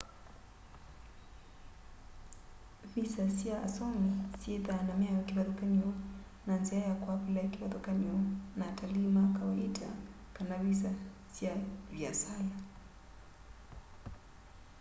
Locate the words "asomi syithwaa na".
3.67-4.93